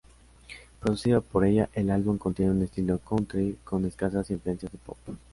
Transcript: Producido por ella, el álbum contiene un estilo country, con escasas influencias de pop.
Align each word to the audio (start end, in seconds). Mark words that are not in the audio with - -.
Producido 0.79 1.21
por 1.21 1.45
ella, 1.45 1.69
el 1.75 1.91
álbum 1.91 2.17
contiene 2.17 2.49
un 2.49 2.63
estilo 2.63 2.97
country, 2.97 3.59
con 3.63 3.85
escasas 3.85 4.31
influencias 4.31 4.71
de 4.71 4.79
pop. 4.79 4.97